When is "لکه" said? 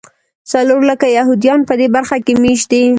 0.91-1.07